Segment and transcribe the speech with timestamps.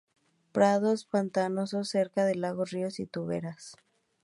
[0.51, 3.75] Prados pantanosos cerca de lagos, ríos y turberas.